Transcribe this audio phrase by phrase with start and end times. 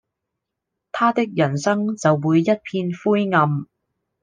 [0.91, 3.67] 他的人生就會一片灰暗